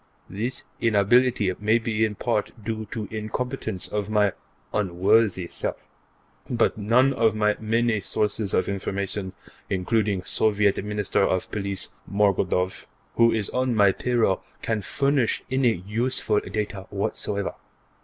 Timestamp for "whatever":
16.89-17.53